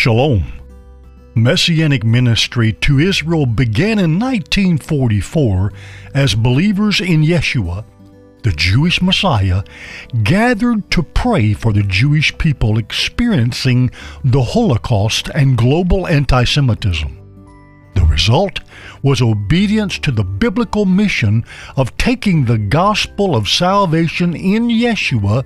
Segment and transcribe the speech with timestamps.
[0.00, 0.44] Shalom.
[1.34, 5.72] Messianic ministry to Israel began in 1944
[6.14, 7.84] as believers in Yeshua,
[8.44, 9.64] the Jewish Messiah,
[10.22, 13.90] gathered to pray for the Jewish people experiencing
[14.22, 17.18] the Holocaust and global anti Semitism.
[17.96, 18.60] The result
[19.02, 21.44] was obedience to the biblical mission
[21.76, 25.42] of taking the gospel of salvation in Yeshua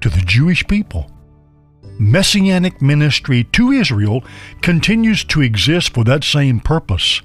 [0.00, 1.13] to the Jewish people.
[1.98, 4.24] Messianic ministry to Israel
[4.62, 7.22] continues to exist for that same purpose.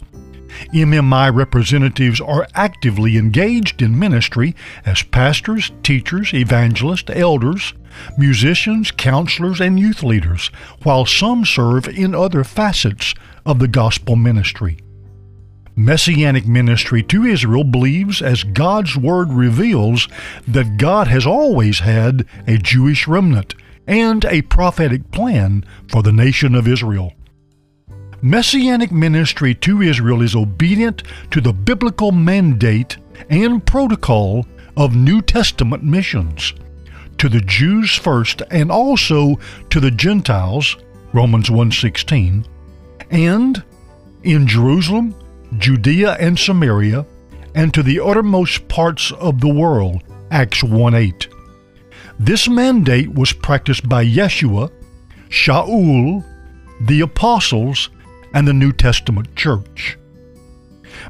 [0.73, 4.55] MMI representatives are actively engaged in ministry
[4.85, 7.73] as pastors, teachers, evangelists, elders,
[8.17, 10.51] musicians, counselors, and youth leaders,
[10.83, 13.15] while some serve in other facets
[13.45, 14.77] of the gospel ministry.
[15.75, 20.09] Messianic ministry to Israel believes, as God's Word reveals,
[20.47, 23.55] that God has always had a Jewish remnant
[23.89, 27.11] and a prophetic plan for the nation of Israel.
[28.22, 32.97] Messianic ministry to Israel is obedient to the biblical mandate
[33.31, 34.45] and protocol
[34.78, 36.53] of New Testament missions.
[37.17, 39.39] To the Jews first and also
[39.72, 40.78] to the Gentiles,
[41.11, 42.45] Romans 1:16,
[43.09, 43.63] and
[44.23, 45.16] in Jerusalem,
[45.58, 47.08] Judea and Samaria,
[47.56, 51.28] and to the uttermost parts of the world, Acts 1:8.
[52.20, 54.70] This mandate was practiced by Yeshua,
[55.30, 56.25] Shaul,
[56.81, 57.89] the apostles,
[58.34, 59.98] and the New Testament church.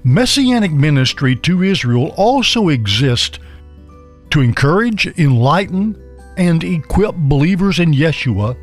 [0.03, 3.39] Messianic ministry to Israel also exists
[4.29, 5.99] to encourage, enlighten,
[6.37, 8.55] and equip believers in Yeshua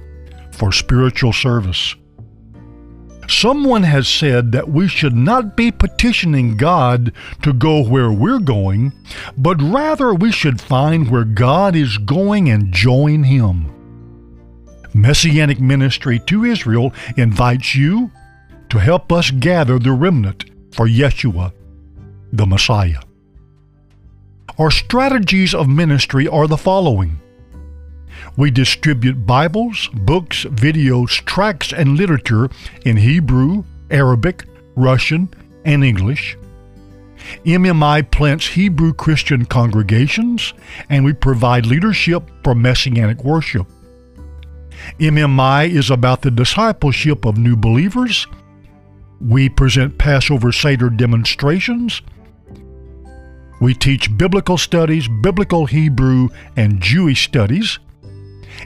[0.52, 1.96] for spiritual service.
[3.28, 8.92] Someone has said that we should not be petitioning God to go where we're going,
[9.36, 13.72] but rather we should find where God is going and join Him.
[14.94, 18.10] Messianic Ministry to Israel invites you
[18.70, 21.52] to help us gather the remnant for Yeshua,
[22.32, 23.00] the Messiah.
[24.58, 27.20] Our strategies of ministry are the following
[28.36, 32.50] we distribute Bibles, books, videos, tracts, and literature
[32.84, 35.28] in Hebrew, Arabic, Russian,
[35.64, 36.36] and English.
[37.44, 40.52] MMI plants Hebrew Christian congregations,
[40.90, 43.66] and we provide leadership for Messianic worship.
[45.00, 48.26] MMI is about the discipleship of new believers.
[49.20, 52.02] We present Passover Seder demonstrations.
[53.60, 57.78] We teach biblical studies, biblical Hebrew, and Jewish studies.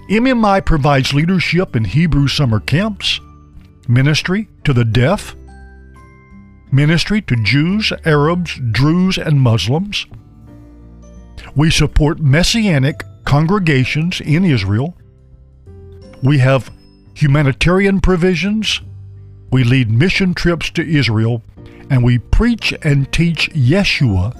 [0.08, 3.20] MMI provides leadership in Hebrew summer camps,
[3.88, 5.34] ministry to the deaf,
[6.72, 10.06] ministry to Jews, Arabs, Druze, and Muslims.
[11.54, 14.96] We support messianic congregations in Israel.
[16.22, 16.70] We have
[17.14, 18.80] humanitarian provisions.
[19.50, 21.42] We lead mission trips to Israel.
[21.90, 24.36] And we preach and teach Yeshua,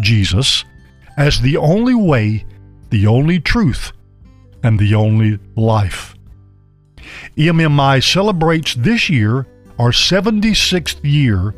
[0.00, 0.64] Jesus,
[1.16, 2.44] as the only way,
[2.90, 3.92] the only truth,
[4.62, 6.14] and the only life.
[7.36, 9.46] MMI celebrates this year
[9.78, 11.54] our 76th year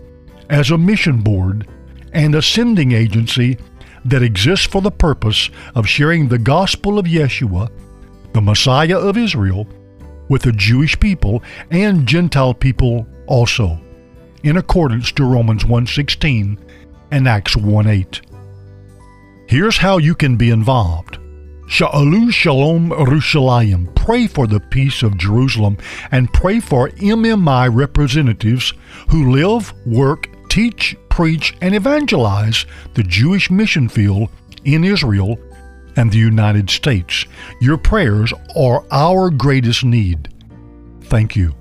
[0.49, 1.69] as a mission board
[2.13, 3.59] and a sending agency
[4.05, 7.71] that exists for the purpose of sharing the gospel of Yeshua,
[8.33, 9.67] the Messiah of Israel,
[10.29, 13.81] with the Jewish people and Gentile people also,
[14.43, 16.59] in accordance to Romans 1:16
[17.11, 18.21] and Acts 1:8.
[19.47, 21.19] Here's how you can be involved.
[21.67, 23.95] Sha'alu Shalom Yerushalayim.
[23.95, 25.79] Pray for the peace of Jerusalem
[26.13, 28.73] and pray for MMI representatives
[29.11, 34.29] who live, work, teach, preach, and evangelize the Jewish mission field
[34.65, 35.39] in Israel
[35.97, 37.27] and the United States.
[37.61, 40.29] Your prayers are our greatest need.
[41.05, 41.55] Thank you.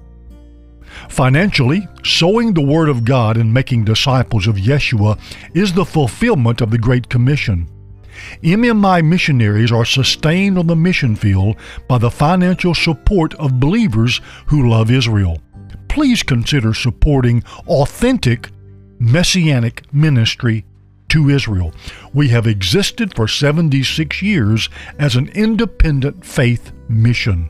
[1.09, 5.19] Financially, sowing the Word of God and making disciples of Yeshua
[5.55, 7.67] is the fulfillment of the Great Commission.
[8.41, 11.55] MMI missionaries are sustained on the mission field
[11.87, 15.39] by the financial support of believers who love Israel.
[15.87, 18.49] Please consider supporting authentic
[18.99, 20.65] messianic ministry
[21.09, 21.73] to Israel.
[22.13, 27.49] We have existed for 76 years as an independent faith mission.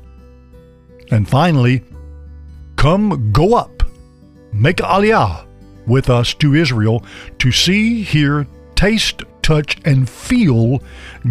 [1.11, 1.83] And finally,
[2.75, 3.83] come go up,
[4.51, 5.45] make aliyah
[5.87, 7.05] with us to Israel
[7.39, 10.81] to see, hear, taste, touch, and feel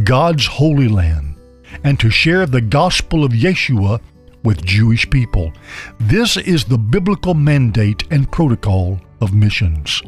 [0.05, 1.35] God's holy land,
[1.82, 4.00] and to share the gospel of Yeshua
[4.44, 5.53] with Jewish people.
[5.99, 10.03] This is the biblical mandate and protocol of missions.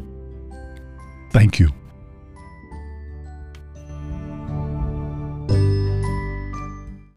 [1.30, 1.70] Thank you.